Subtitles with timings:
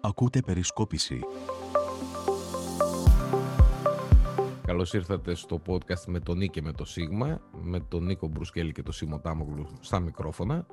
[0.00, 1.20] Ακούτε περισκόπηση.
[4.66, 8.72] Καλώς ήρθατε στο podcast με τον Νίκη και με το Σίγμα, με τον Νίκο Μπρουσκέλη
[8.72, 10.66] και τον Σίμω Τάμογλου στα μικρόφωνα.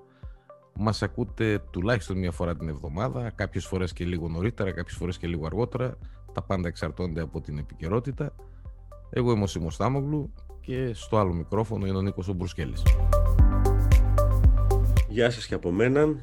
[0.75, 5.27] Μας ακούτε τουλάχιστον μια φορά την εβδομάδα, κάποιες φορές και λίγο νωρίτερα, κάποιες φορές και
[5.27, 5.97] λίγο αργότερα.
[6.33, 8.35] Τα πάντα εξαρτώνται από την επικαιρότητα.
[9.09, 12.83] Εγώ είμαι ο Σίμω Τάμογλου και στο άλλο μικρόφωνο είναι ο Νίκος ο Μπρουσκέλης.
[15.09, 16.15] Γεια σας και από μένα.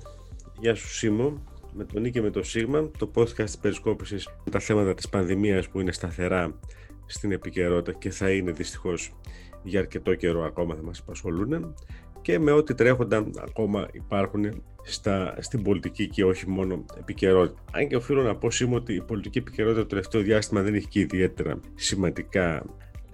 [0.59, 1.33] Γεια σου Σίμω.
[1.75, 5.09] Με τον Νίκη και με το Σίγμα, το podcast της περισκόπησης με τα θέματα της
[5.09, 6.59] πανδημίας που είναι σταθερά
[7.07, 9.15] στην επικαιρότητα και θα είναι δυστυχώς
[9.63, 11.75] για αρκετό καιρό ακόμα θα μας απασχολούν
[12.23, 17.63] και με ό,τι τρέχοντα ακόμα υπάρχουν στα, στην πολιτική και όχι μόνο επικαιρότητα.
[17.73, 20.89] Αν και οφείλω να πω σήμερα ότι η πολιτική επικαιρότητα το τελευταίο διάστημα δεν έχει
[20.89, 22.65] και ιδιαίτερα σημαντικά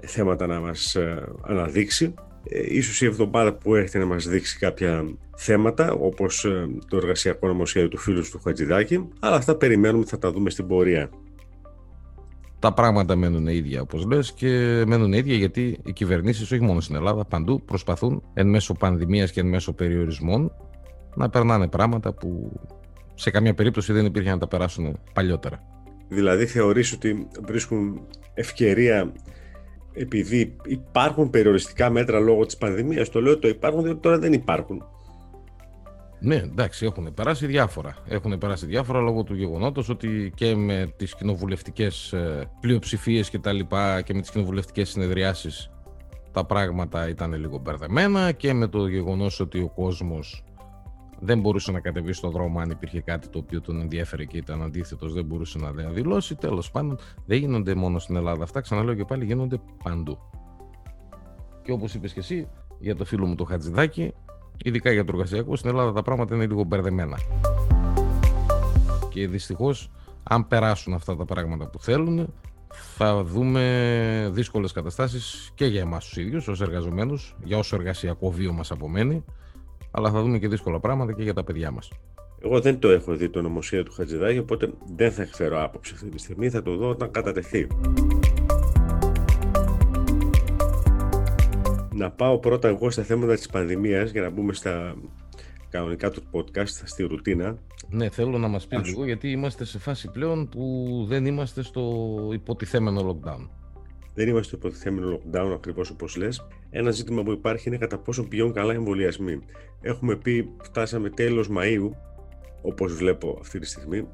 [0.02, 2.15] θέματα να μας ε, αναδείξει.
[2.48, 5.05] Ε, ίσως η εβδομάδα που έρχεται να μας δείξει κάποια
[5.37, 10.32] θέματα όπως ε, το εργασιακό νομοσχέδιο του φίλου του Χατζηδάκη αλλά αυτά περιμένουμε θα τα
[10.32, 11.10] δούμε στην πορεία.
[12.59, 16.96] Τα πράγματα μένουν ίδια όπως λες και μένουν ίδια γιατί οι κυβερνήσεις όχι μόνο στην
[16.96, 20.52] Ελλάδα παντού προσπαθούν εν μέσω πανδημίας και εν μέσω περιορισμών
[21.15, 22.60] να περνάνε πράγματα που
[23.15, 25.63] σε καμία περίπτωση δεν υπήρχε να τα περάσουν παλιότερα.
[26.09, 28.01] Δηλαδή θεωρείς ότι βρίσκουν
[28.35, 29.13] ευκαιρία
[29.99, 34.32] επειδή υπάρχουν περιοριστικά μέτρα λόγω της πανδημίας, το λέω ότι το υπάρχουν διότι τώρα δεν
[34.32, 34.85] υπάρχουν.
[36.21, 37.96] Ναι, εντάξει, έχουν περάσει διάφορα.
[38.09, 43.52] Έχουν περάσει διάφορα λόγω του γεγονότος ότι και με τις κοινοβουλευτικές ε, πλειοψηφίες και τα
[43.52, 45.71] λοιπά και με τις κοινοβουλευτικές συνεδριάσεις
[46.32, 50.45] τα πράγματα ήταν λίγο μπερδεμένα και με το γεγονός ότι ο κόσμος
[51.21, 54.63] δεν μπορούσε να κατεβείς στον δρόμο αν υπήρχε κάτι το οποίο τον ενδιέφερε και ήταν
[54.63, 56.35] αντίθετος, δεν μπορούσε να διαδηλώσει.
[56.35, 58.60] Τέλος πάντων, δεν γίνονται μόνο στην Ελλάδα αυτά.
[58.60, 60.19] Ξαναλέω και πάλι, γίνονται παντού.
[61.63, 64.15] Και όπως είπες και εσύ, για το φίλο μου το Χατζηδάκι,
[64.65, 67.19] ειδικά για το εργασιακό, στην Ελλάδα τα πράγματα είναι λίγο μπερδεμένα.
[69.09, 69.91] Και δυστυχώς,
[70.22, 72.34] αν περάσουν αυτά τα πράγματα που θέλουν,
[72.72, 78.53] θα δούμε δύσκολες καταστάσεις και για εμάς τους ίδιους ως εργαζομένους, για όσο εργασιακό βίο
[78.53, 79.25] μας απομένει,
[79.98, 81.92] αλλά θα δούμε και δύσκολα πράγματα και για τα παιδιά μας.
[82.42, 86.09] Εγώ δεν το έχω δει το νομοσχέδιο του Χατζηδάκη, οπότε δεν θα εκφέρω άποψη αυτή
[86.09, 87.66] τη στιγμή, θα το δω όταν κατατεθεί.
[91.92, 94.94] Να πάω πρώτα εγώ στα θέματα της πανδημίας για να μπούμε στα
[95.69, 97.59] κανονικά του podcast, στη ρουτίνα.
[97.91, 102.09] Ναι, θέλω να μας πεις λίγο γιατί είμαστε σε φάση πλέον που δεν είμαστε στο
[102.32, 103.48] υποτιθέμενο lockdown
[104.18, 106.46] δεν είμαστε στο υποτιθέμενο lockdown ακριβώς όπως λες.
[106.70, 109.40] Ένα ζήτημα που υπάρχει είναι κατά πόσο πηγαίνουν καλά οι εμβολιασμοί.
[109.80, 111.90] Έχουμε πει, φτάσαμε τέλος Μαΐου,
[112.62, 114.08] όπως βλέπω αυτή τη στιγμή,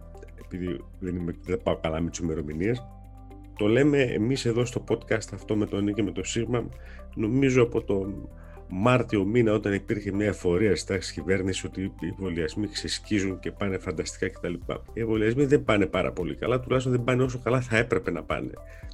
[0.45, 2.87] επειδή δεν, είμαι, δεν πάω καλά με τις ημερομηνίες.
[3.59, 6.69] Το λέμε εμείς εδώ στο podcast αυτό με τον Νίκη και με το Σίγμα,
[7.15, 8.13] νομίζω από το
[8.69, 13.79] Μάρτιο μήνα, όταν υπήρχε μια εφορία στη τάξη κυβέρνησης ότι οι εμβολιασμοί ξεσκίζουν και πάνε
[13.79, 14.55] φανταστικά κτλ.
[14.93, 18.23] Οι εμβολιασμοί δεν πάνε πάρα πολύ καλά, τουλάχιστον δεν πάνε όσο καλά θα έπρεπε να
[18.23, 18.51] πάνε.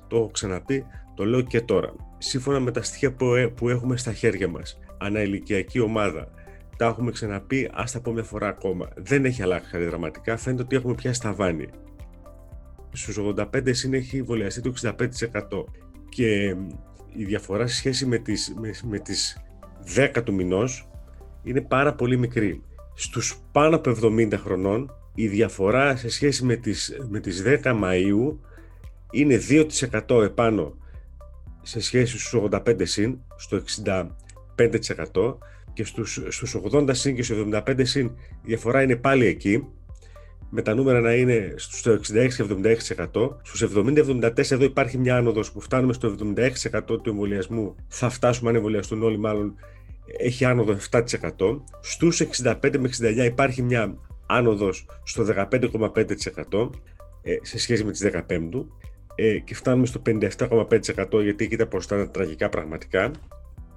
[0.09, 1.95] Το έχω ξαναπεί, το λέω και τώρα.
[2.19, 6.29] Σύμφωνα με τα στοιχεία που ε, έχουμε στα χέρια μας, αναηλικιακή ομάδα,
[6.77, 8.89] τα έχουμε ξαναπεί, ας τα πω μια φορά ακόμα.
[8.97, 11.69] Δεν έχει αλλάξει κάτι δραματικά, φαίνεται ότι έχουμε πια σταβάνι.
[12.93, 15.65] Στους 85 συν έχει εμβολιαστεί το 65%.
[16.09, 16.57] Και
[17.17, 19.37] η διαφορά σε σχέση με τις, με, με τις
[19.97, 20.89] 10 του μηνός
[21.43, 22.63] είναι πάρα πολύ μικρή.
[22.95, 28.37] Στους πάνω από 70 χρονών η διαφορά σε σχέση με τις, με τις 10 Μαΐου
[29.11, 29.39] είναι
[30.09, 30.75] 2% επάνω
[31.63, 33.61] σε σχέση στους 85 συν, στο
[34.55, 35.37] 65%
[35.73, 39.67] και στους, στους 80 συν και στους 75 συν η διαφορά είναι πάλι εκεί
[40.50, 42.00] με τα νούμερα να είναι στο
[43.12, 43.31] 66-76%.
[43.43, 46.15] Στους 70-74 εδώ υπάρχει μια άνοδος που φτάνουμε στο
[46.88, 47.75] 76% του εμβολιασμού.
[47.88, 49.55] Θα φτάσουμε αν εμβολιαστούν όλοι μάλλον
[50.19, 51.00] έχει άνοδο 7%.
[51.81, 53.94] Στους 65 με 69 υπάρχει μια
[54.27, 56.71] άνοδος στο 15,5%
[57.22, 58.21] ε, σε σχέση με τις 15
[59.15, 63.10] ε, και φτάνουμε στο 57,5% γιατί εκεί τα ποσοστά είναι τραγικά πραγματικά.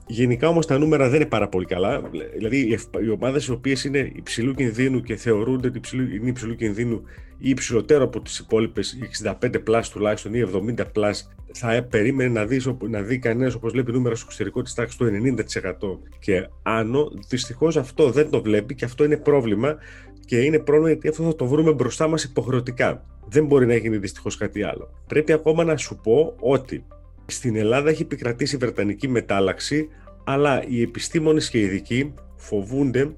[0.07, 2.09] Γενικά όμως τα νούμερα δεν είναι πάρα πολύ καλά.
[2.37, 7.01] Δηλαδή οι ομάδες οι οποίες είναι υψηλού κινδύνου και θεωρούνται ότι είναι υψηλού κινδύνου
[7.37, 8.97] ή υψηλότερο από τις υπόλοιπες
[9.41, 10.43] 65 plus τουλάχιστον ή
[10.77, 11.11] 70 plus
[11.53, 15.05] θα περίμενε να δεις, να δει κανένας όπως βλέπει νούμερα στο εξωτερικό της τάξης του
[15.05, 17.11] 90% και άνω.
[17.29, 19.77] Δυστυχώς αυτό δεν το βλέπει και αυτό είναι πρόβλημα.
[20.25, 23.05] Και είναι πρόβλημα γιατί αυτό θα το βρούμε μπροστά μας υποχρεωτικά.
[23.27, 24.89] Δεν μπορεί να γίνει δυστυχώς κάτι άλλο.
[25.07, 26.85] Πρέπει ακόμα να σου πω ότι
[27.25, 29.89] στην Ελλάδα έχει επικρατήσει η Βρετανική μετάλλαξη,
[30.23, 33.15] αλλά οι επιστήμονες και οι ειδικοί φοβούνται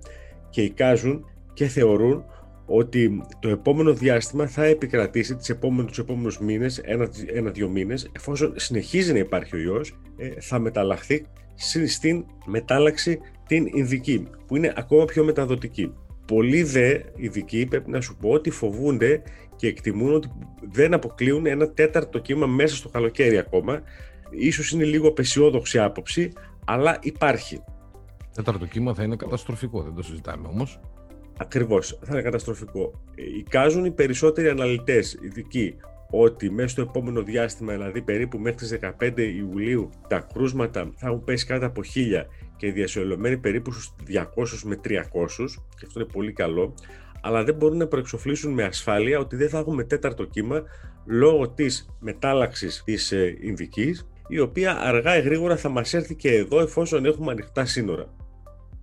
[0.50, 2.26] και εικάζουν και θεωρούν
[2.66, 8.54] ότι το επόμενο διάστημα θα επικρατήσει τις επόμενους, τους επόμενους μήνες, ένα-δύο ένα, μήνες, εφόσον
[8.56, 11.26] συνεχίζει να υπάρχει ο ιός, ε, θα μεταλλαχθεί
[11.86, 15.94] στην μετάλλαξη την Ινδική, που είναι ακόμα πιο μεταδοτική.
[16.28, 19.22] Πολλοί δε ειδικοί πρέπει να σου πω ότι φοβούνται
[19.56, 20.30] και εκτιμούν ότι
[20.72, 23.82] δεν αποκλείουν ένα τέταρτο κύμα μέσα στο καλοκαίρι ακόμα.
[24.30, 26.32] Ίσως είναι λίγο απεσιόδοξη άποψη,
[26.66, 27.64] αλλά υπάρχει.
[28.34, 30.80] Τέταρτο κύμα θα είναι καταστροφικό, δεν το συζητάμε όμως.
[31.38, 33.02] Ακριβώς, θα είναι καταστροφικό.
[33.16, 35.76] Εικάζουν οι περισσότεροι αναλυτές, ειδικοί,
[36.10, 41.24] ότι μέσα στο επόμενο διάστημα, δηλαδή περίπου μέχρι τις 15 Ιουλίου, τα κρούσματα θα έχουν
[41.24, 42.26] πέσει κάτω από 1000
[42.58, 44.24] και διασωλωμένοι περίπου στους 200
[44.64, 45.02] με 300
[45.78, 46.74] και αυτό είναι πολύ καλό
[47.26, 50.64] αλλά δεν μπορούν να προεξοφλήσουν με ασφάλεια ότι δεν θα έχουμε τέταρτο κύμα
[51.06, 56.32] λόγω της μετάλλαξης της ε, Ινδικής η οποία αργά ή γρήγορα θα μας έρθει και
[56.34, 58.14] εδώ εφόσον έχουμε ανοιχτά σύνορα.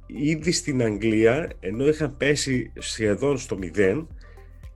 [0.07, 4.07] Ήδη στην Αγγλία, ενώ είχαν πέσει σχεδόν στο μηδέν,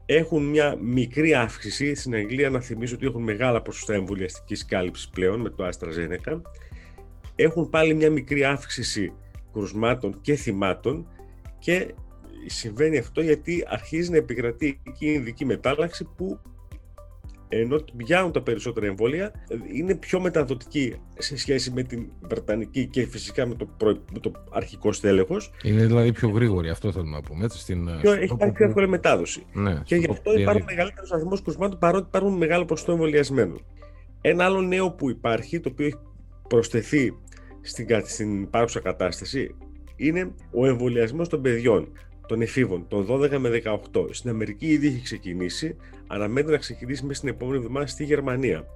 [0.07, 1.95] έχουν μια μικρή αύξηση.
[1.95, 6.41] Στην Αγγλία να θυμίσω ότι έχουν μεγάλα ποσοστά εμβολιαστικής κάλυψης πλέον με το AstraZeneca.
[7.35, 9.13] Έχουν πάλι μια μικρή αύξηση
[9.53, 11.09] κρουσμάτων και θυμάτων
[11.59, 11.95] και
[12.47, 16.41] συμβαίνει αυτό γιατί αρχίζει να επικρατεί εκεί η ειδική μετάλλαξη που
[17.49, 19.33] ενώ πιάνουν τα περισσότερα εμβόλια,
[19.73, 23.69] είναι πιο μεταδοτική σε σχέση με την Βρετανική και φυσικά με το,
[24.13, 25.51] με το αρχικό στέλεχος.
[25.63, 27.45] Είναι δηλαδή πιο γρήγορη, αυτό θέλουμε να πούμε.
[27.45, 29.47] Έτσι, στην, πιο, έχει υπάρχει πιο εύκολη μετάδοση.
[29.53, 33.61] Ναι, και γι' αυτό υπάρχουν μεγαλύτερους αριθμούς κρουσμάτων παρότι υπάρχουν μεγάλο ποσοστό εμβολιασμένων.
[34.21, 35.99] Ένα άλλο νέο που υπάρχει, το οποίο έχει
[36.49, 37.17] προσθεθεί
[37.61, 39.55] στην, στην υπάρχουσα κατάσταση,
[39.97, 41.89] είναι ο εμβολιασμός των παιδιών
[42.27, 43.49] των εφήβων, των 12 με
[43.93, 44.09] 18.
[44.11, 45.77] Στην Αμερική ήδη έχει ξεκινήσει,
[46.07, 48.67] αναμένεται να ξεκινήσει μέσα στην επόμενη εβδομάδα στη Γερμανία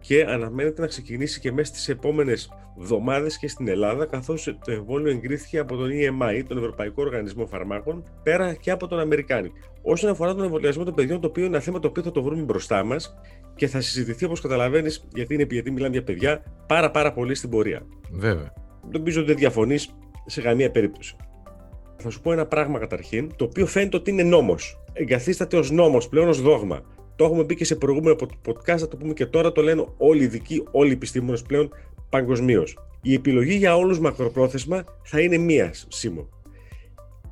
[0.00, 2.50] και αναμένεται να ξεκινήσει και μέσα στις επόμενες
[2.80, 8.04] εβδομάδες και στην Ελλάδα, καθώς το εμβόλιο εγκρίθηκε από τον EMI, τον Ευρωπαϊκό Οργανισμό Φαρμάκων,
[8.22, 9.54] πέρα και από τον Αμερικάνικο.
[9.82, 12.22] Όσον αφορά τον εμβολιασμό των παιδιών, το οποίο είναι ένα θέμα το οποίο θα το
[12.22, 13.18] βρούμε μπροστά μας
[13.54, 17.50] και θα συζητηθεί, όπως καταλαβαίνεις, γιατί είναι γιατί μιλάμε για παιδιά, πάρα, πάρα πολύ στην
[17.50, 17.86] πορεία.
[18.10, 18.52] Βέβαια.
[18.92, 19.94] Νομίζω ότι δεν διαφωνείς
[20.26, 21.16] σε καμία περίπτωση.
[21.96, 24.78] Θα σου πω ένα πράγμα καταρχήν, το οποίο φαίνεται ότι είναι νόμος.
[24.92, 26.82] Εγκαθίσταται ως νόμος, πλέον ως δόγμα.
[27.16, 28.16] Το έχουμε πει και σε προηγούμενο
[28.46, 31.70] podcast, θα το πούμε και τώρα, το λένε όλοι οι ειδικοί, όλοι οι επιστήμονες πλέον
[32.08, 32.78] παγκοσμίως.
[33.02, 36.28] Η επιλογή για όλους μακροπρόθεσμα θα είναι μίας, Σίμω.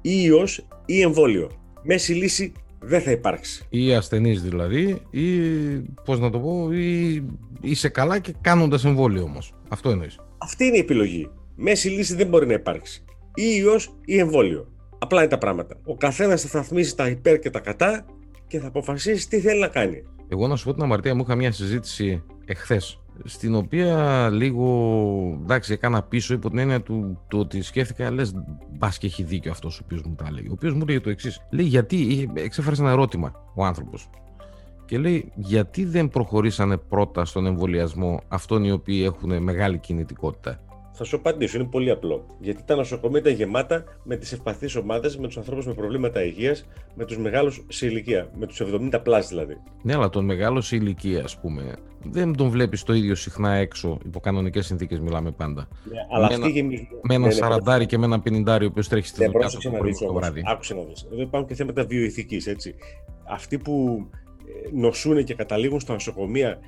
[0.00, 1.50] Ή ιός ή εμβόλιο.
[1.82, 3.66] Μέση λύση δεν θα υπάρξει.
[3.68, 5.38] Ή ασθενή δηλαδή, ή
[6.04, 7.22] πώς να το πω, ή
[7.60, 9.52] είσαι καλά και κάνοντας εμβόλιο όμως.
[9.68, 10.18] Αυτό εννοείς.
[10.38, 11.30] Αυτή είναι η επιλογή.
[11.56, 13.03] Μέση λύση δεν μπορεί να υπάρξει
[13.34, 14.68] ή ιός ή εμβόλιο.
[14.98, 15.76] Απλά είναι τα πράγματα.
[15.84, 18.04] Ο καθένας θα σταθμίσει τα υπέρ και τα κατά
[18.46, 20.02] και θα αποφασίσει τι θέλει να κάνει.
[20.28, 22.98] Εγώ να σου πω την αμαρτία μου είχα μια συζήτηση εχθές.
[23.24, 24.66] Στην οποία λίγο
[25.42, 28.32] εντάξει, έκανα πίσω υπό την έννοια του, του ότι σκέφτηκα, λες,
[28.70, 30.46] μπας και έχει δίκιο αυτός ο οποίος μου τα λέει.
[30.48, 31.40] Ο οποίος μου λέει το εξής.
[31.50, 34.10] Λέει, γιατί, εξέφρασε ένα ερώτημα ο άνθρωπος.
[34.84, 40.60] Και λέει, γιατί δεν προχωρήσανε πρώτα στον εμβολιασμό αυτών οι οποίοι έχουν μεγάλη κινητικότητα;
[40.96, 42.26] Θα σου απαντήσω, είναι πολύ απλό.
[42.40, 46.66] Γιατί τα νοσοκομεία ήταν γεμάτα με τις ευπαθείς ομάδες, με τους ανθρώπους με προβλήματα υγείας,
[46.94, 49.56] με τους μεγάλους σε ηλικία, με τους 70 πλάς δηλαδή.
[49.82, 51.74] Ναι, αλλά τον μεγάλο σε ηλικία, ας πούμε,
[52.04, 53.98] δεν τον βλέπεις το ίδιο συχνά έξω.
[54.04, 55.68] Υπό κανονικές συνθήκες μιλάμε πάντα.
[55.84, 56.46] Ναι, αλλά με, ένα,
[57.02, 60.04] με ένα ναι, σαραντάρι και με ένα πενιντάρι ο οποίος τρέχει στη ναι, δουλειά του
[60.06, 60.42] το βράδυ.
[60.44, 61.08] Άκουσε να δεις.
[61.12, 62.74] Εδώ υπάρχουν και θέματα βιοειθικής, έτσι.
[63.24, 64.06] Αυτοί που
[64.46, 66.58] ε, νοσούν και καταλήγουν στα νοσοκομεία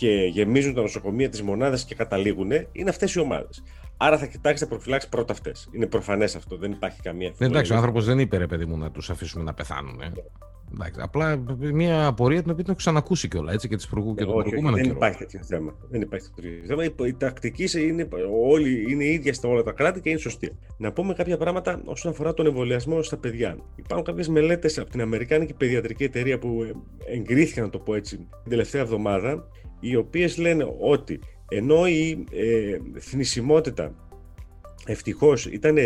[0.00, 3.62] και γεμίζουν τα νοσοκομεία τη μονάδα και καταλήγουν, είναι αυτές οι ομάδες.
[3.96, 5.68] Άρα θα κοιτάξετε προφυλάξεις πρώτα αυτές.
[5.72, 8.76] Είναι προφανές αυτό, δεν υπάρχει καμία Ναι, εντάξει, ο άνθρωπος δεν είπε ρε παιδί μου
[8.76, 10.00] να τους αφήσουμε να πεθάνουν.
[10.00, 10.12] Ε.
[10.74, 14.14] Εντάξει, απλά μια απορία την οποία την έχω ξανακούσει κιόλας έτσι και, τις προγου...
[14.14, 14.96] και τον προηγούμενο δεν καιρό.
[14.96, 15.74] Υπάρχει τέτοιο θέμα.
[15.90, 16.84] Δεν υπάρχει τέτοιο θέμα.
[16.84, 18.08] Η, η τακτική είναι,
[18.48, 20.56] όλοι, είναι ίδια στα όλα τα κράτη και είναι σωστή.
[20.76, 23.56] Να πούμε κάποια πράγματα όσον αφορά τον εμβολιασμό στα παιδιά.
[23.76, 28.16] Υπάρχουν κάποιες μελέτες από την Αμερικάνικη Παιδιατρική Εταιρεία που ε, εγκρίθηκαν, να το πω έτσι,
[28.16, 29.48] την τελευταία εβδομάδα
[29.80, 33.94] οι οποίες λένε ότι ενώ η ε, θνησιμότητα
[34.86, 35.76] ευτυχώς ήταν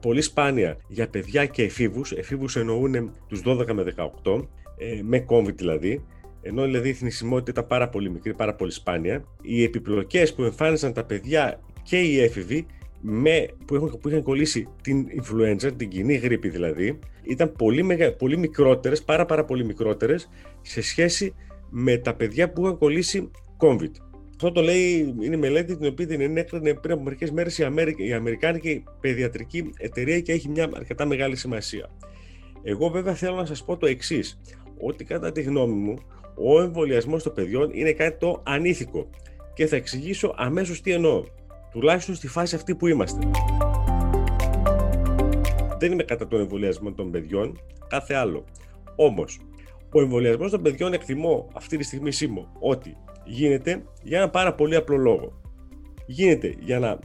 [0.00, 4.42] πολύ σπάνια για παιδιά και εφήβους, εφήβους εννοούν τους 12 με 18,
[4.78, 6.04] ε, με COVID δηλαδή,
[6.42, 10.92] ενώ δηλαδή η θνησιμότητα ήταν πάρα πολύ μικρή, πάρα πολύ σπάνια, οι επιπλοκές που εμφάνισαν
[10.92, 12.66] τα παιδιά και οι έφηβοι
[13.00, 18.12] με, που, έχουν, που είχαν κολλήσει την influenza, την κοινή γρήπη δηλαδή, ήταν πολύ, μεγα,
[18.12, 20.30] πολύ μικρότερες, πάρα πάρα πολύ μικρότερες
[20.62, 21.34] σε σχέση
[21.70, 23.90] με τα παιδιά που είχαν κολλήσει COVID.
[24.34, 27.64] Αυτό το λέει, είναι η μελέτη την οποία την ενέκρινε πριν από μερικές μέρες η,
[27.64, 31.90] Αμερική, η Αμερικάνικη Παιδιατρική Εταιρεία και έχει μια αρκετά μεγάλη σημασία.
[32.62, 34.40] Εγώ βέβαια θέλω να σας πω το εξής,
[34.80, 35.98] ότι κατά τη γνώμη μου
[36.34, 39.10] ο εμβολιασμός των παιδιών είναι κάτι το ανήθικο
[39.54, 41.24] και θα εξηγήσω αμέσως τι εννοώ,
[41.72, 43.30] τουλάχιστον στη φάση αυτή που είμαστε.
[45.78, 47.58] Δεν είμαι κατά τον εμβολιασμό των παιδιών,
[47.88, 48.44] κάθε άλλο.
[48.96, 49.38] Όμως,
[49.92, 54.76] ο εμβολιασμός των παιδιών εκτιμώ αυτή τη στιγμή σήμω ότι γίνεται για ένα πάρα πολύ
[54.76, 55.40] απλό λόγο.
[56.06, 56.98] Γίνεται για να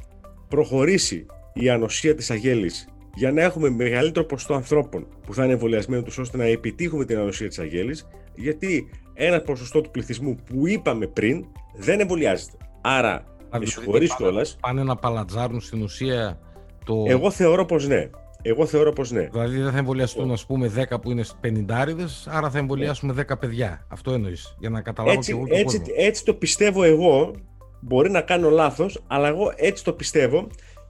[0.47, 6.03] προχωρήσει η ανοσία της αγέλης για να έχουμε μεγαλύτερο ποσοστό ανθρώπων που θα είναι εμβολιασμένοι
[6.03, 11.07] τους ώστε να επιτύχουμε την ανοσία της αγέλης, γιατί ένα ποσοστό του πληθυσμού που είπαμε
[11.07, 12.57] πριν δεν εμβολιάζεται.
[12.81, 13.23] Άρα,
[13.59, 14.45] με συγχωρεί κιόλα.
[14.59, 16.39] Πάνε να παλατζάρουν στην ουσία
[16.85, 17.03] το.
[17.07, 18.09] Εγώ θεωρώ πως ναι.
[18.47, 19.27] Εγώ θεωρώ πως ναι.
[19.31, 23.85] Δηλαδή δεν θα εμβολιαστούν, ας πούμε, 10 που είναι 50 άρα θα εμβολιάσουμε 10 παιδιά.
[23.89, 24.55] Αυτό εννοείς.
[24.59, 25.47] Για να καταλάβω έτσι, και εγώ.
[25.47, 27.35] Το έτσι, έτσι το πιστεύω εγώ.
[27.79, 30.47] Μπορεί να κάνω λάθος, αλλά εγώ έτσι το πιστεύω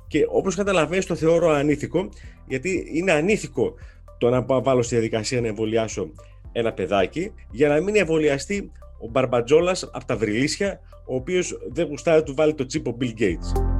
[0.07, 2.09] και όπως καταλαβαίνεις, το θεωρώ ανήθικο,
[2.47, 3.73] γιατί είναι ανήθικο
[4.17, 6.09] το να βάλω στη διαδικασία να εμβολιάσω
[6.51, 12.23] ένα παιδάκι, για να μην εμβολιαστεί ο Μπαρμπατζόλας από τα Βρυλίσια, ο οποίος δεν γουστάρει
[12.23, 13.74] του βάλει το τσίπο Bill Gates.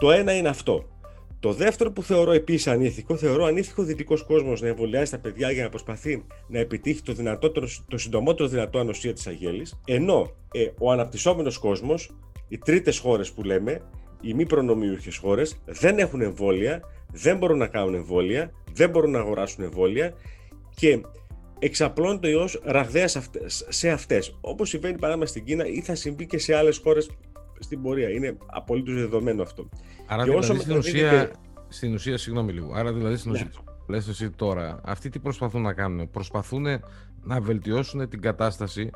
[0.00, 0.84] Το ένα είναι αυτό.
[1.40, 5.50] Το δεύτερο που θεωρώ επίσης ανήθικο, θεωρώ ανήθικο ο δυτικός κόσμος να εμβολιάζει τα παιδιά
[5.50, 10.68] για να προσπαθεί να επιτύχει το, δυνατότερο, το συντομότερο δυνατό ανοσία της αγέλης, ενώ ε,
[10.78, 12.10] ο αναπτυσσόμενος κόσμος
[12.48, 13.80] οι τρίτες χώρες που λέμε,
[14.20, 16.80] οι μη προνομιούχες χώρες, δεν έχουν εμβόλια,
[17.12, 20.14] δεν μπορούν να κάνουν εμβόλια, δεν μπορούν να αγοράσουν εμβόλια
[20.74, 21.00] και
[21.58, 23.18] εξαπλώνει το ιός ραγδαίας
[23.68, 24.38] σε αυτές.
[24.40, 27.10] Όπως συμβαίνει παράδειγμα στην Κίνα ή θα συμβεί και σε άλλες χώρες
[27.60, 28.08] στην πορεία.
[28.10, 29.68] Είναι απολύτως δεδομένο αυτό.
[30.06, 31.30] Άρα και δηλαδή στην ουσία,
[31.68, 33.94] στην ουσία, συγγνώμη λίγο, άρα δηλαδή στην ουσία, ναι.
[33.94, 36.66] λες εσύ τώρα, αυτοί τι προσπαθούν να κάνουν, προσπαθούν
[37.22, 38.90] να βελτιώσουν την κατάσταση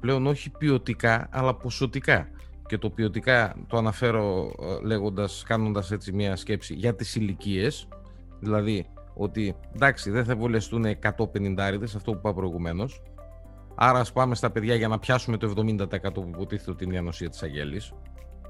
[0.00, 2.28] πλέον όχι ποιοτικά αλλά ποσοτικά
[2.66, 7.88] και το ποιοτικά το αναφέρω ε, λέγοντας, κάνοντας έτσι μια σκέψη για τις ηλικίες.
[8.40, 13.02] δηλαδή ότι εντάξει δεν θα εμβολιαστούν 150 αυτό που είπα προηγουμένως.
[13.76, 16.98] Άρα ας πάμε στα παιδιά για να πιάσουμε το 70% που υποτίθεται ότι είναι η
[16.98, 17.92] ανοσία της αγέλης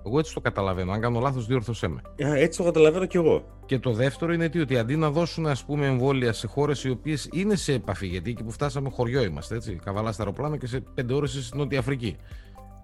[0.06, 0.92] εγώ έτσι το καταλαβαίνω.
[0.92, 2.00] Αν κάνω λάθος, διόρθωσέ με.
[2.16, 3.44] Έτσι το καταλαβαίνω κι εγώ.
[3.66, 6.90] Και το δεύτερο είναι τι, ότι αντί να δώσουν ας πούμε, εμβόλια σε χώρες οι
[6.90, 10.66] οποίες είναι σε επαφή, γιατί εκεί που φτάσαμε χωριό είμαστε, έτσι, καβαλά στα αεροπλάνα και
[10.66, 12.16] σε πέντε ώρες στη Νότια Αφρική.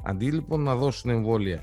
[0.04, 1.62] Αντί λοιπόν να δώσουν εμβόλια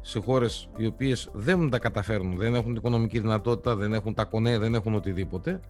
[0.00, 4.24] σε χώρες οι οποίες δεν τα καταφέρνουν, δεν έχουν την οικονομική δυνατότητα, δεν έχουν τα
[4.24, 5.60] κονέ, δεν έχουν οτιδήποτε,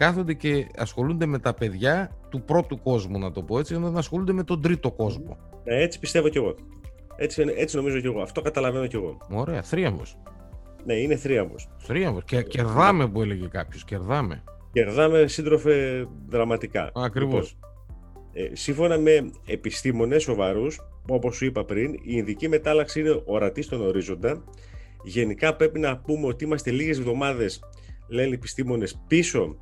[0.00, 4.32] κάθονται και ασχολούνται με τα παιδιά του πρώτου κόσμου, να το πω έτσι, να ασχολούνται
[4.32, 5.36] με τον τρίτο κόσμο.
[5.64, 6.54] Ε, έτσι πιστεύω κι εγώ.
[7.16, 8.20] Έτσι, έτσι νομίζω κι εγώ.
[8.20, 9.16] Αυτό καταλαβαίνω κι εγώ.
[9.30, 10.18] Ωραία, θρίαμβος.
[10.84, 11.68] Ναι, είναι θρίαμβος.
[11.78, 12.24] Θρίαμβος.
[12.24, 13.84] Και κερδάμε που έλεγε κάποιος.
[13.84, 14.42] Κερδάμε.
[14.72, 16.90] Κερδάμε σύντροφε δραματικά.
[16.94, 17.56] Ακριβώς.
[18.32, 23.62] Λοιπόν, ε, σύμφωνα με επιστήμονες σοβαρούς, όπως σου είπα πριν, η ειδική μετάλλαξη είναι ορατή
[23.62, 24.44] στον ορίζοντα.
[25.04, 27.60] Γενικά πρέπει να πούμε ότι είμαστε λίγες εβδομάδες,
[28.08, 29.56] λένε οι επιστήμονες, πίσω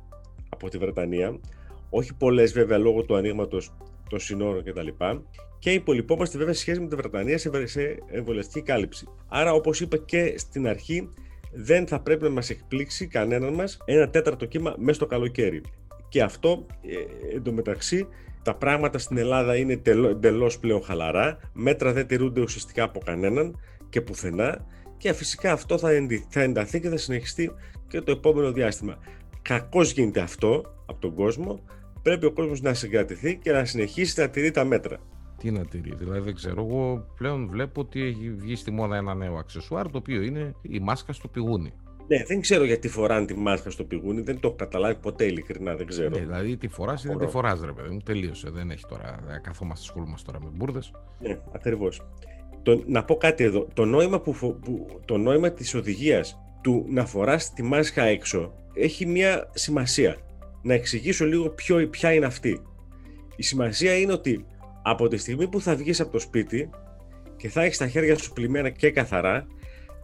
[0.61, 1.39] από τη Βρετανία.
[1.89, 3.73] Όχι πολλές βέβαια λόγω του ανοίγματος
[4.09, 4.87] των συνόρων κτλ.
[5.59, 9.07] Και υπολοιπόμαστε βέβαια σε σχέση με τη Βρετανία σε εμβολιαστική κάλυψη.
[9.27, 11.09] Άρα, όπως είπα και στην αρχή,
[11.51, 15.61] δεν θα πρέπει να μας εκπλήξει κανέναν μας ένα τέταρτο κύμα μέσα στο καλοκαίρι.
[16.09, 18.07] Και αυτό ε, εντωμεταξύ
[18.43, 24.01] τα πράγματα στην Ελλάδα είναι εντελώς πλέον χαλαρά, μέτρα δεν τηρούνται ουσιαστικά από κανέναν και
[24.01, 24.65] πουθενά
[24.97, 25.89] και φυσικά αυτό θα,
[26.29, 27.51] θα ενταθεί και θα συνεχιστεί
[27.87, 28.97] και το επόμενο διάστημα.
[29.49, 31.59] Κακώς γίνεται αυτό από τον κόσμο,
[32.01, 34.97] πρέπει ο κόσμος να συγκρατηθεί και να συνεχίσει να τηρεί τα μέτρα.
[35.37, 36.61] Τι να τηρεί, δηλαδή δεν ξέρω.
[36.61, 40.79] Εγώ πλέον βλέπω ότι έχει βγει στη μόδα ένα νέο αξεσουάρ το οποίο είναι η
[40.79, 41.73] μάσκα στο πηγούνι.
[42.07, 45.75] Ναι, δεν ξέρω γιατί φοράνε τη μάσκα στο πηγούνι, δεν το έχω καταλάβει ποτέ ειλικρινά,
[45.75, 46.09] δεν ξέρω.
[46.09, 48.49] Ναι, δηλαδή τη φοράς ή δεν τη φοράς, ρε παιδί μου, τελείωσε.
[48.49, 50.91] Δεν έχει τώρα, δεν καθόμαστε στη σχολή μας τώρα με μπουρδες.
[51.19, 52.01] Ναι, ακριβώς.
[52.85, 53.67] Να πω κάτι εδώ.
[53.73, 59.05] Το νόημα, που, που, το νόημα της οδηγίας του να φοράς τη μάσκα έξω έχει
[59.05, 60.17] μια σημασία.
[60.61, 62.61] Να εξηγήσω λίγο ποιο, ποια είναι αυτή.
[63.35, 64.45] Η σημασία είναι ότι
[64.81, 66.69] από τη στιγμή που θα βγεις από το σπίτι
[67.37, 69.47] και θα έχεις τα χέρια σου πλημμένα και καθαρά,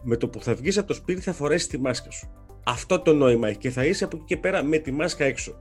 [0.02, 2.28] με το που θα βγεις από το σπίτι θα φορέσεις τη μάσκα σου.
[2.64, 5.60] Αυτό το νόημα έχει και θα είσαι από εκεί και πέρα με τη μάσκα έξω.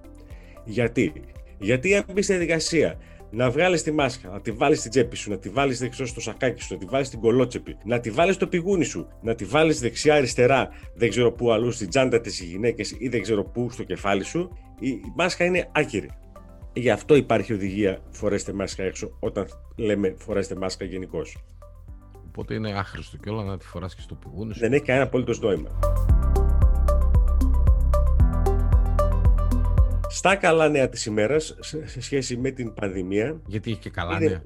[0.66, 1.14] Γιατί,
[1.60, 2.98] Γιατί αν μπεις στη διαδικασία
[3.36, 6.22] να βγάλεις τη μάσκα, να τη βάλεις στην τσέπη σου, να τη βάλεις δεξιό στο
[6.22, 9.46] σακάκι σου, να τη βάλεις στην κολότσεπη, να τη βάλεις στο πηγούνι σου, να τη
[9.46, 13.84] βάλεις δεξιά-αριστερά, δεν ξέρω πού αλλού, στην τσάντα της γυναίκες ή δεν ξέρω πού στο
[13.84, 16.10] κεφάλι σου, η μάσκα είναι άκυρη.
[16.74, 21.38] Γι' αυτό υπάρχει οδηγία φορέστε μάσκα έξω όταν λέμε φορέστε μάσκα γενικώς.
[22.28, 24.60] Οπότε είναι άχρηστο και όλα να τη φοράς και στο πηγούνι σου.
[24.60, 25.80] Δεν έχει κανένα απολύτω νόημα.
[30.16, 31.56] Στα καλά νέα της ημέρας
[31.86, 33.42] σε σχέση με την πανδημία.
[33.46, 34.30] Γιατί έχει και καλά είναι...
[34.30, 34.44] νέα.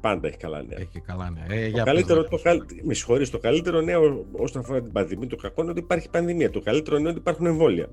[0.00, 0.78] Πάντα έχει καλά νέα.
[0.78, 1.58] Έχει και καλά νέα.
[1.58, 2.38] Ε, το καλύτερο, το,
[2.82, 6.50] με συγχωρείς, το καλύτερο νέο όσον αφορά την πανδημία, το κακό είναι ότι υπάρχει πανδημία.
[6.50, 7.88] Το καλύτερο είναι ότι υπάρχουν εμβόλια.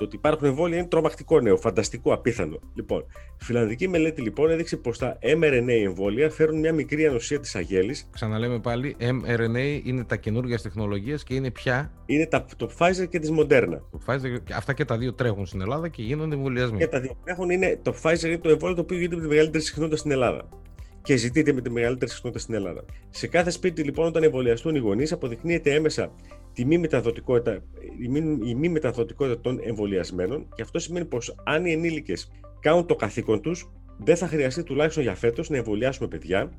[0.00, 2.58] Το ότι υπάρχουν εμβόλια είναι τρομακτικό νέο, φανταστικό, απίθανο.
[2.74, 3.04] Λοιπόν,
[3.38, 8.08] φιλανδική μελέτη λοιπόν έδειξε πως τα mRNA εμβόλια φέρουν μια μικρή ανοσία της αγέλης.
[8.12, 11.92] Ξαναλέμε πάλι, mRNA είναι τα καινούργιας τεχνολογίε και είναι πια.
[12.06, 13.78] Είναι τα, το Pfizer και της Moderna.
[13.90, 16.78] Το Pfizer, αυτά και τα δύο τρέχουν στην Ελλάδα και γίνονται εμβολιασμοί.
[16.78, 19.28] Και τα δύο τρέχουν είναι το Pfizer είναι το εμβόλιο το οποίο γίνεται με τη
[19.28, 20.48] μεγαλύτερη συχνότητα στην Ελλάδα.
[21.02, 22.84] Και ζητείται με τη μεγαλύτερη συχνότητα στην Ελλάδα.
[23.10, 26.12] Σε κάθε σπίτι, λοιπόν, όταν εμβολιαστούν οι γονείς, αποδεικνύεται έμεσα
[26.52, 27.62] τη μη μεταδοτικότητα,
[28.00, 32.30] η, μη, η μη μεταδοτικότητα των εμβολιασμένων και αυτό σημαίνει πως αν οι ενήλικες
[32.60, 36.52] κάνουν το καθήκον τους, δεν θα χρειαστεί τουλάχιστον για φέτος να εμβολιάσουμε παιδιά,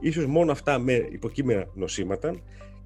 [0.00, 2.34] ίσως μόνο αυτά με υποκείμενα νοσήματα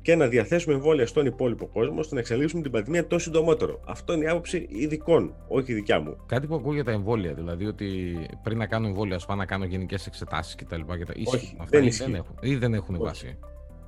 [0.04, 3.80] και να διαθέσουμε εμβόλια στον υπόλοιπο κόσμο ώστε να εξελίξουμε την πανδημία το συντομότερο.
[3.87, 6.16] Αυτό είναι η άποψη ειδικών, όχι η δικιά μου.
[6.26, 9.46] Κάτι που ακούω για τα εμβόλια, δηλαδή ότι πριν να κάνω εμβόλια, ας πάω να
[9.46, 10.80] κάνω γενικές εξετάσεις κτλ.
[11.26, 13.04] Όχι, αυτά δεν, δεν έχουν, ή δεν έχουν όχι.
[13.04, 13.38] βάση.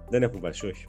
[0.08, 0.86] Δεν έχουν βάση, όχι.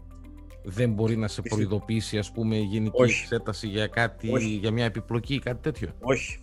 [0.64, 3.22] Δεν μπορεί να σε προειδοποιήσει, ας πούμε, η γενική όχι.
[3.22, 4.48] εξέταση για κάτι, όχι.
[4.48, 5.90] για μια επιπλοκή ή κάτι τέτοιο.
[6.00, 6.40] Όχι.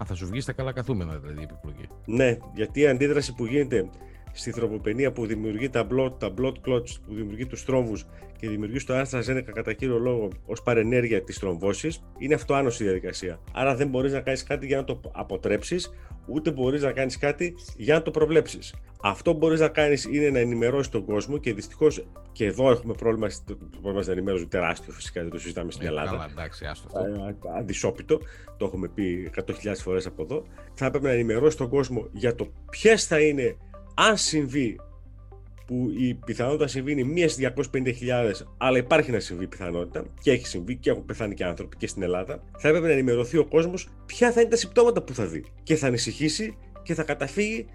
[0.00, 1.88] Α, θα σου βγει στα καλά καθούμενα δηλαδή η επιπλοκή.
[2.04, 3.90] Ναι, γιατί η αντίδραση που γίνεται
[4.36, 8.06] στη θροποπενία που δημιουργεί τα blood, τα blood clots, που δημιουργεί τους τρόμβους
[8.38, 13.40] και δημιουργεί στο AstraZeneca κατά κύριο λόγο ως παρενέργεια της τρομβώση, είναι αυτό η διαδικασία.
[13.52, 15.92] Άρα δεν μπορείς να κάνεις κάτι για να το αποτρέψεις,
[16.26, 18.74] ούτε μπορείς να κάνεις κάτι για να το προβλέψεις.
[19.02, 22.94] Αυτό που μπορείς να κάνεις είναι να ενημερώσεις τον κόσμο και δυστυχώς και εδώ έχουμε
[22.94, 26.10] πρόβλημα, το πρόβλημα στην ενημέρωση τεράστιο φυσικά, δεν το συζητάμε στην ε, Ελλάδα.
[26.10, 27.48] Καλά, εντάξει, άστο αυτό.
[27.58, 28.20] Αντισόπιτο,
[28.56, 29.42] το έχουμε πει 100.000
[29.74, 30.46] φορές από εδώ.
[30.74, 33.56] Θα έπρεπε να ενημερώσει τον κόσμο για το ποιες θα είναι
[33.98, 34.80] αν συμβεί
[35.66, 40.46] που η πιθανότητα συμβεί είναι μία στις 250.000, αλλά υπάρχει να συμβεί πιθανότητα και έχει
[40.46, 43.88] συμβεί και έχουν πεθάνει και άνθρωποι και στην Ελλάδα, θα έπρεπε να ενημερωθεί ο κόσμος
[44.06, 47.66] ποια θα είναι τα συμπτώματα που θα δει και θα ανησυχήσει και θα καταφύγει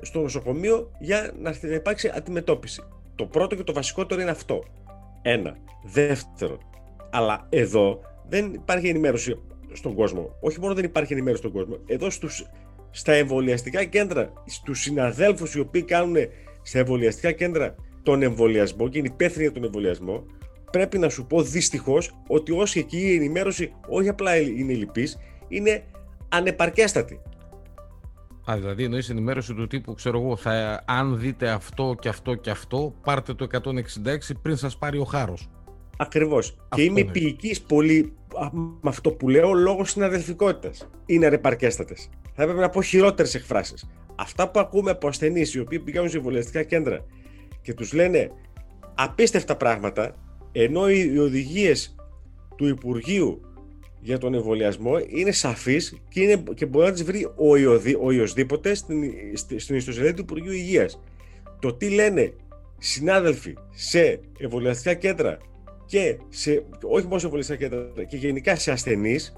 [0.00, 2.82] στο νοσοκομείο για να υπάρξει αντιμετώπιση.
[3.14, 4.62] Το πρώτο και το βασικότερο είναι αυτό.
[5.22, 5.56] Ένα.
[5.82, 6.58] Δεύτερο.
[7.10, 9.38] Αλλά εδώ δεν υπάρχει ενημέρωση
[9.72, 10.36] στον κόσμο.
[10.40, 11.78] Όχι μόνο δεν υπάρχει ενημέρωση στον κόσμο.
[11.86, 12.46] Εδώ στους
[12.90, 16.16] στα εμβολιαστικά κέντρα, στους συναδέλφους οι οποίοι κάνουν
[16.62, 20.24] στα εμβολιαστικά κέντρα τον εμβολιασμό και είναι υπεύθυνοι για τον εμβολιασμό,
[20.70, 25.18] πρέπει να σου πω δυστυχώς ότι όσοι εκεί η ενημέρωση όχι απλά είναι λυπής,
[25.48, 25.84] είναι
[26.28, 27.20] ανεπαρκέστατη.
[28.50, 32.50] Α, δηλαδή εννοείς ενημέρωση του τύπου, ξέρω εγώ, θα, αν δείτε αυτό και αυτό και
[32.50, 33.60] αυτό, πάρτε το 166
[34.42, 35.48] πριν σας πάρει ο χάρος.
[35.96, 36.56] Ακριβώς.
[36.68, 38.12] Και είμαι ποιητή πολύ
[38.80, 40.88] με αυτό που λέω λόγω συναδελφικότητας.
[41.06, 43.88] Είναι ανεπαρκέστατες θα έπρεπε να πω χειρότερες εκφράσεις.
[44.14, 47.04] Αυτά που ακούμε από ασθενείς οι οποίοι πηγαίνουν σε εμβολιαστικά κέντρα
[47.62, 48.30] και τους λένε
[48.94, 50.14] απίστευτα πράγματα,
[50.52, 51.94] ενώ οι οδηγίες
[52.56, 53.40] του Υπουργείου
[54.00, 58.10] για τον εμβολιασμό είναι σαφείς και, είναι, και μπορεί να τις βρει ο, ιωδη, ο
[58.10, 59.02] ιοσδήποτε στην,
[59.56, 61.02] στην ιστοσελίδα του Υπουργείου Υγείας.
[61.58, 62.32] Το τι λένε
[62.78, 65.38] συνάδελφοι σε εμβολιαστικά κέντρα
[65.86, 69.32] και σε, όχι μόνο σε εμβολιαστικά κέντρα και γενικά σε ασθενείς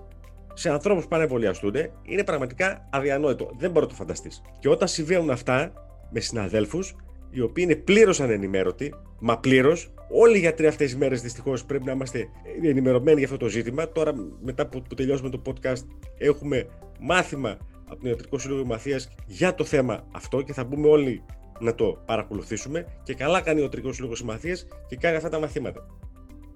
[0.61, 3.51] σε ανθρώπους που πάνε εμβολιαστούν είναι πραγματικά αδιανόητο.
[3.59, 4.43] Δεν μπορεί να το φανταστείς.
[4.59, 5.73] Και όταν συμβαίνουν αυτά
[6.11, 6.97] με συναδέλφους,
[7.31, 11.85] οι οποίοι είναι πλήρως ανενημέρωτοι, μα πλήρως, όλοι οι γιατροί αυτές τις μέρες δυστυχώς πρέπει
[11.85, 12.29] να είμαστε
[12.63, 13.89] ενημερωμένοι για αυτό το ζήτημα.
[13.89, 15.83] Τώρα, μετά που, που τελειώσουμε το podcast,
[16.19, 16.67] έχουμε
[17.01, 17.57] μάθημα
[17.89, 21.25] από τον Ιατρικό Σύλλογο Μαθίας για το θέμα αυτό και θα μπούμε όλοι
[21.61, 22.87] να το παρακολουθήσουμε.
[23.03, 25.87] Και καλά κάνει ο Ιατρικός Σύλλογος Μαθίας και κάνει αυτά τα μαθήματα.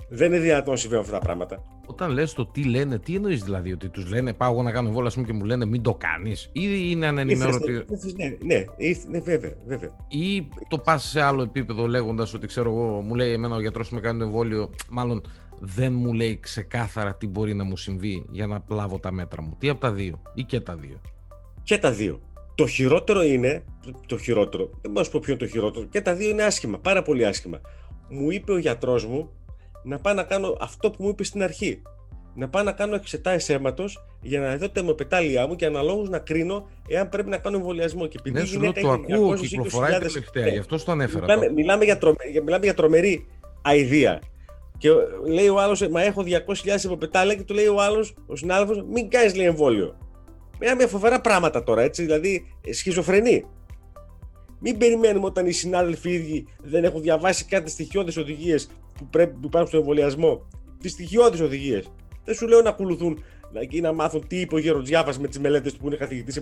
[0.09, 1.74] Δεν είναι δυνατόν να συμβαίνουν αυτά τα πράγματα.
[1.87, 4.91] Όταν λες το τι λένε, τι εννοείς δηλαδή, ότι τους λένε πάω εγώ να κάνω
[4.91, 7.73] βόλα και μου λένε μην το κάνεις, ή είναι ανενημέρωτοι.
[7.73, 7.79] Ναι,
[8.27, 8.65] ναι, ναι,
[9.11, 9.91] ναι, βέβαια, βέβαια.
[10.09, 13.89] Ή το πας σε άλλο επίπεδο λέγοντας ότι ξέρω εγώ, μου λέει εμένα ο γιατρός
[13.89, 15.23] που με κάνει το εμβόλιο, μάλλον
[15.61, 19.57] δεν μου λέει ξεκάθαρα τι μπορεί να μου συμβεί για να πλάβω τα μέτρα μου.
[19.59, 21.01] Τι από τα δύο, ή και τα δύο;
[21.63, 22.21] Και τα δύο.
[22.55, 23.65] Το χειρότερο είναι,
[24.07, 26.43] το χειρότερο, δεν μπορώ να σου πω ποιο είναι το χειρότερο, και τα δύο είναι
[26.43, 27.61] άσχημα, πάρα πολύ άσχημα.
[28.09, 29.31] Μου είπε ο γιατρός μου
[29.85, 31.83] να πάω να κάνω αυτό που μου είπες στην αρχή.
[32.35, 36.19] Να πάω να κάνω εξετάσεις αίματος για να δω τα αιμοπετάλια μου και αναλόγως να
[36.19, 38.07] κρίνω εάν πρέπει να κάνω εμβολιασμό.
[38.07, 41.25] Και επειδή ναι, σου το ακούω, κυκλοφοράει τελευταία, γι' αυτό το ανέφερα.
[41.25, 43.27] Μιλάμε, μιλάμε, για, τρομε, μιλάμε για τρομερή
[43.63, 44.21] αηδία.
[44.79, 44.89] Και
[45.27, 49.09] λέει ο άλλος, Μα έχω 200.000 αιμοπετάλια, και του λέει ο άλλος, ο συνάδελφος, Μην
[49.09, 49.99] κάνεις λέει εμβόλιο.
[50.59, 53.45] Μιλάμε φοβερά πράγματα τώρα, έτσι, δηλαδή σχιζοφρενή.
[54.61, 58.57] Μην περιμένουμε όταν οι συνάδελφοι ίδιοι δεν έχουν διαβάσει κάτι στοιχειώδεις αιωδηγίε
[58.99, 60.49] που, πρέπει, που υπάρχουν στο εμβολιασμό.
[60.81, 61.93] Τις στοιχειώδεις οδηγίες.
[62.25, 63.23] Δεν σου λέω να ακολουθούν
[63.69, 66.41] ή να μάθουν τι είπε ο Γεροντζιάβα με τις μελέτες του που είναι καθηγητής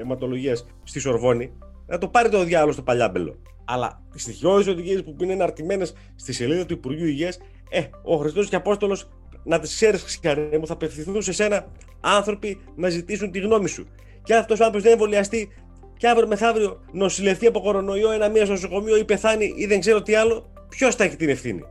[0.00, 1.52] αιματολογίας στη Σορβόνη.
[1.86, 3.36] Να το πάρει το διάλογο στο παλιάμπελο.
[3.64, 7.38] Αλλά τις στοιχειώδεις οδηγίες που είναι εναρτημένες στη σελίδα του Υπουργείου Υγείας,
[7.70, 9.08] ε, ο Χριστός και Απόστολος
[9.44, 11.66] να τις ξέρεις, Χριστιανέ μου, θα απευθυνθούν σε σένα
[12.00, 13.86] άνθρωποι να ζητήσουν τη γνώμη σου.
[14.22, 15.48] Και αν αυτός ο άνθρωπος δεν εμβολιαστεί,
[15.96, 20.02] και αύριο μεθαύριο νοσηλευτεί από κορονοϊό ένα μία στο νοσοκομείο ή πεθάνει ή δεν ξέρω
[20.02, 21.64] τι άλλο, ποιος θα έχει την ευθύνη;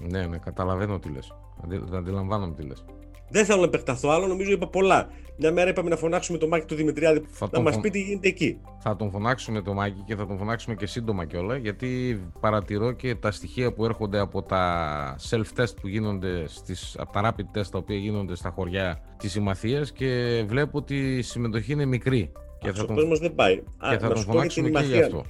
[0.00, 1.32] Ναι, ναι, καταλαβαίνω τι λες.
[1.62, 2.84] Αντι, αντιλαμβάνομαι τι λες.
[3.28, 5.08] Δεν θέλω να επεκταθώ άλλο, νομίζω είπα πολλά.
[5.36, 8.28] Μια μέρα είπαμε να φωνάξουμε το Μάκη του Δημητριάδη θα να μας πει τι γίνεται
[8.28, 8.60] εκεί.
[8.78, 13.14] Θα τον φωνάξουμε το Μάκη και θα τον φωνάξουμε και σύντομα κιόλα, γιατί παρατηρώ και
[13.14, 17.78] τα στοιχεία που έρχονται από τα self-test που γίνονται, στις, από τα rapid test τα
[17.78, 22.32] οποία γίνονται στα χωριά της Συμμαθίας και βλέπω ότι η συμμετοχή είναι μικρή
[22.64, 22.94] Και θα τον...
[22.94, 23.62] κόσμος δεν πάει.
[23.90, 25.24] Και θα τον φωνάξουμε και γι' αυτό.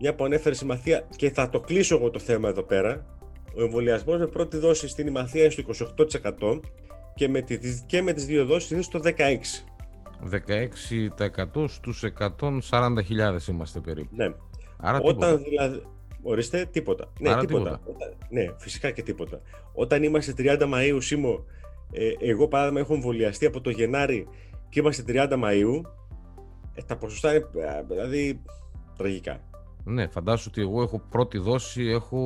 [0.00, 3.06] Μια που ανέφερε η Μαθία και θα το κλείσω εγώ το θέμα εδώ πέρα.
[3.56, 5.62] Ο εμβολιασμός με πρώτη δόση στην Ημαθία είναι στο
[6.50, 6.60] 28%
[7.14, 9.12] και με, τις, και με τις δύο δόσεις είναι στο 16%.
[11.54, 14.08] 16% στους 140.000 είμαστε περίπου.
[14.16, 14.32] Ναι.
[14.76, 15.36] Άρα Όταν τίποτα.
[15.36, 15.82] δηλαδή...
[16.28, 17.12] Ορίστε, τίποτα.
[17.20, 17.80] Ναι, Άρα τίποτα.
[18.28, 19.40] ναι, φυσικά και τίποτα.
[19.72, 21.44] Όταν είμαστε 30 Μαΐου, Σίμω,
[21.92, 24.28] ε, εγώ παράδειγμα έχω εμβολιαστεί από το Γενάρη
[24.68, 25.88] και είμαστε 30 Μαΐου, ε,
[26.86, 27.46] τα ποσοστά είναι
[27.88, 28.42] δηλαδή
[28.96, 29.40] τραγικά.
[29.84, 32.18] Ναι, φαντάσου ότι εγώ έχω πρώτη δόση έχω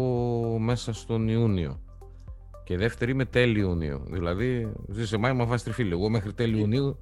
[0.61, 1.81] μέσα στον Ιούνιο.
[2.65, 4.03] Και δεύτερη είμαι τέλη Ιουνίου.
[4.11, 5.93] Δηλαδή, ζει σε Μάη, μα βάζει τριφύλι.
[5.93, 6.61] Εγώ μέχρι τέλη ε.
[6.61, 6.99] Ιουνίου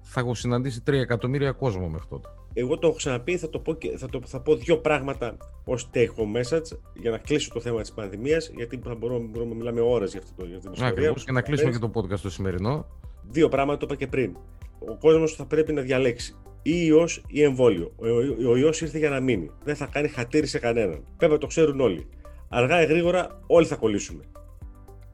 [0.00, 2.28] θα έχω συναντήσει 3 εκατομμύρια κόσμο μέχρι τότε.
[2.52, 5.98] Εγώ το έχω ξαναπεί, θα, το πω, θα, το, θα πω δύο πράγματα ως take
[5.98, 9.80] home message για να κλείσω το θέμα της πανδημίας, γιατί θα μπορούμε, μπορούμε να μιλάμε
[9.80, 10.92] ώρες για αυτό το για την ιστορία.
[10.92, 12.86] Ακριβώς και να κλείσουμε και το podcast το σημερινό.
[13.22, 14.36] Δύο πράγματα το είπα και πριν.
[14.78, 17.92] Ο κόσμος θα πρέπει να διαλέξει ή ιός ή εμβόλιο.
[17.96, 19.50] Ο, ο, ο ιός ήρθε για να μείνει.
[19.64, 21.04] Δεν θα κάνει χατήρι σε κανέναν.
[21.18, 22.08] Βέβαια το ξέρουν όλοι.
[22.48, 24.24] Αργά ή γρήγορα όλοι θα κολλήσουμε.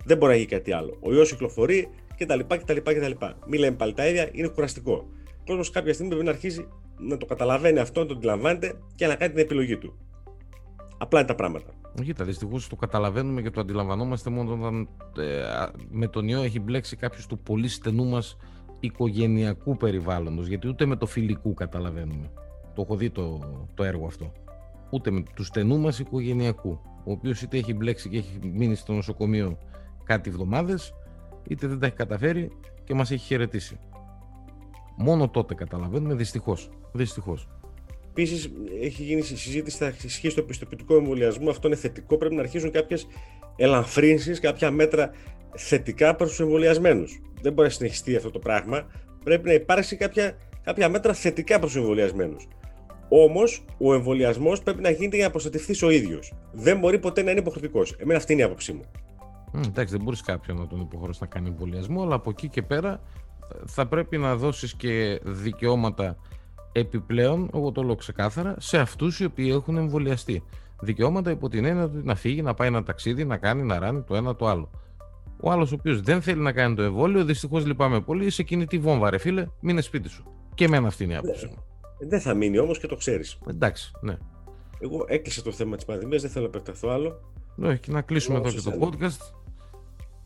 [0.05, 0.97] Δεν μπορεί να γίνει κάτι άλλο.
[1.01, 2.41] Ο ιός κυκλοφορεί κτλ.
[2.49, 3.25] κτλ, κτλ.
[3.47, 5.09] Μην λέμε πάλι τα ίδια, είναι κουραστικό.
[5.27, 9.07] Ο κόσμος κάποια στιγμή πρέπει να αρχίσει να το καταλαβαίνει αυτό, να το αντιλαμβάνεται και
[9.07, 9.99] να κάνει την επιλογή του.
[10.99, 11.73] Απλά είναι τα πράγματα.
[12.05, 16.97] Κοίτα, δυστυχώς το καταλαβαίνουμε και το αντιλαμβανόμαστε μόνο όταν ε, με τον ιό έχει μπλέξει
[16.97, 18.37] κάποιος του πολύ στενού μας
[18.81, 22.31] οικογενειακού περιβάλλοντος, γιατί ούτε με το φιλικού καταλαβαίνουμε.
[22.75, 23.41] Το έχω δει το,
[23.75, 24.33] το έργο αυτό.
[24.91, 28.93] Ούτε με τους στενούς μας οικογενειακού, ο οποίος είτε έχει μπλέξει και έχει μείνει στο
[28.93, 29.59] νοσοκομείο
[30.05, 30.95] κάτι εβδομάδες,
[31.49, 32.51] είτε δεν τα έχει καταφέρει
[32.85, 33.79] και μας έχει χαιρετήσει.
[34.97, 36.71] Μόνο τότε καταλαβαίνουμε, δυστυχώς.
[36.93, 37.49] δυστυχώς.
[38.09, 41.51] Επίσης, έχει γίνει συζήτηση θα ισχύει στο πιστοποιητικό εμβολιασμό.
[41.51, 42.17] Αυτό είναι θετικό.
[42.17, 43.07] Πρέπει να αρχίσουν κάποιες
[43.57, 45.11] ελαφρύνσεις, κάποια μέτρα
[45.57, 47.21] θετικά προς τους εμβολιασμένους.
[47.43, 48.87] Δεν μπορεί να συνεχιστεί αυτό το πράγμα.
[49.25, 52.49] Πρέπει να υπάρξει κάποια, κάποια μέτρα θετικά προς τους εμβολιασμένους.
[53.09, 56.33] Όμως, ο εμβολιασμός πρέπει να γίνεται για να προστατευτείς ο ίδιος.
[56.53, 57.97] Δεν μπορεί ποτέ να είναι υποχρεωτικός.
[57.99, 58.83] Εμένα αυτή είναι η άποψή μου.
[59.55, 62.63] Mm, εντάξει, δεν μπορείς κάποιον να τον υποχρεώσεις να κάνει εμβολιασμό, αλλά από εκεί και
[62.63, 63.01] πέρα
[63.67, 66.17] θα πρέπει να δώσεις και δικαιώματα
[66.73, 70.43] επιπλέον, εγώ το λέω ξεκάθαρα, σε αυτούς οι οποίοι έχουν εμβολιαστεί.
[70.81, 74.03] Δικαιώματα υπό την έννοια ότι να φύγει, να πάει ένα ταξίδι, να κάνει, να ράνει
[74.03, 74.71] το ένα το άλλο.
[75.41, 78.79] Ο άλλος ο οποίος δεν θέλει να κάνει το εμβόλιο, δυστυχώς λυπάμαι πολύ, είσαι κινητή
[78.79, 80.25] βόμβα, ρε φίλε, μείνε σπίτι σου.
[80.55, 81.65] Και εμένα αυτή είναι η άποψή μου.
[81.99, 83.39] Ε, δεν θα μείνει όμως και το ξέρεις.
[83.47, 84.17] Εντάξει, ναι.
[84.79, 87.21] Εγώ έκλεισα το θέμα της πανδημίας, δεν θέλω να επεκταθώ άλλο.
[87.57, 89.35] Ναι, και να κλείσουμε εδώ και το podcast.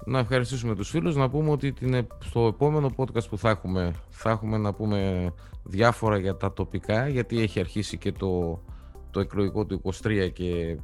[0.06, 4.30] Να ευχαριστήσουμε τους φίλους, να πούμε ότι την, στο επόμενο podcast που θα έχουμε, θα
[4.30, 5.30] έχουμε να πούμε
[5.62, 8.62] διάφορα για τα τοπικά, γιατί έχει αρχίσει και το,
[9.10, 10.78] το εκλογικό του 23 και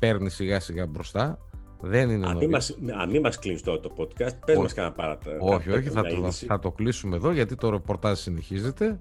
[0.00, 1.38] παίρνει σιγά σιγά μπροστά.
[1.80, 2.76] Δεν είναι αν μην μας,
[3.22, 5.30] μας κλείσεις τώρα το podcast, πες όχι, μας κανένα παράτα.
[5.40, 9.00] Όχι, όχι, θα το, θα το κλείσουμε εδώ γιατί το ρεπορτάζ συνεχίζεται.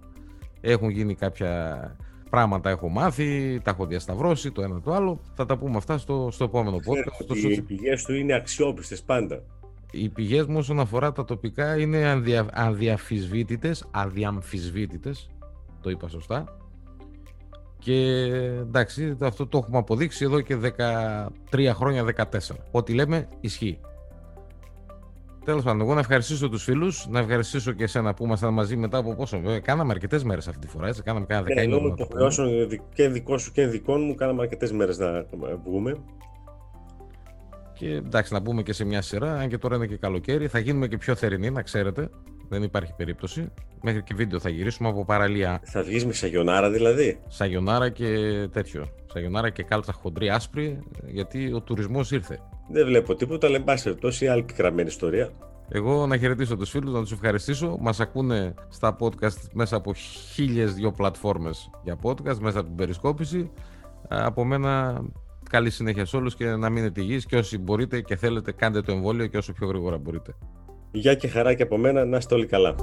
[0.62, 1.96] Έχουν γίνει κάποια
[2.30, 5.20] πράγματα έχω μάθει, τα έχω διασταυρώσει το ένα το άλλο.
[5.34, 7.28] Θα τα πούμε αυτά στο, στο επόμενο podcast.
[7.28, 9.44] Ότι οι πηγές του είναι αξιόπιστες πάντα.
[9.92, 15.30] Οι πηγές μου όσον αφορά τα τοπικά είναι ανδια, αδιαφυσβήτητες, αδιαμφισβήτητες,
[15.82, 16.58] το είπα σωστά.
[17.80, 17.94] Και
[18.60, 20.58] εντάξει, αυτό το έχουμε αποδείξει εδώ και
[21.52, 22.24] 13 χρόνια, 14.
[22.72, 23.80] Ό,τι λέμε ισχύει.
[25.46, 28.98] Τέλος πάντων, εγώ να ευχαριστήσω τους φίλους, να ευχαριστήσω και εσένα που ήμασταν μαζί μετά
[28.98, 29.40] από πόσο.
[29.40, 30.88] Βέβαια, κάναμε αρκετές μέρες αυτή τη φορά.
[30.88, 31.02] Έτσι.
[31.02, 31.82] Κάναμε κάνα ναι, δεκαήμερο.
[31.82, 32.50] Ναι, υποχρεώσεων
[32.94, 35.26] και δικό σου και δικών μου, κάναμε αρκετές μέρες να
[35.64, 35.98] βγούμε.
[37.74, 40.48] Και εντάξει, να μπούμε και σε μια σειρά, αν και τώρα είναι και καλοκαίρι.
[40.48, 42.10] Θα γίνουμε και πιο θερινοί, να ξέρετε.
[42.50, 43.52] Δεν υπάρχει περίπτωση.
[43.82, 45.60] Μέχρι και βίντεο θα γυρίσουμε από παραλία.
[45.64, 48.08] Θα βγεις με σαγιονάρα δηλαδή; Σαγιονάρα και
[48.52, 48.86] τέτοιο.
[49.14, 52.40] Σαγιονάρα και κάλτσα χοντρή άσπρη, γιατί ο τουρισμός ήρθε.
[52.70, 55.32] Δεν βλέπω τίποτα, αλλά εν πάση περιπτώσει άλλη πικραμένη ιστορία.
[55.70, 57.78] Εγώ να χαιρετήσω τους φίλους, να τους ευχαριστήσω.
[57.80, 59.94] Μας ακούνε στα podcast μέσα από
[60.34, 63.52] χίλιες δυο πλατφόρμες για podcast, μέσα από την περισκόπηση.
[64.08, 65.02] Από μένα
[65.50, 68.92] καλή συνέχεια σε όλους και να μείνετε υγιείς και όσοι μπορείτε και θέλετε κάντε το
[68.92, 70.36] εμβόλιο και όσο πιο γρήγορα μπορείτε.
[70.98, 72.76] Γεια και χαρά και από μένα, να είστε όλοι καλά.